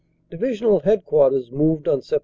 [0.31, 2.19] Divisional Headquarters moved on Sept.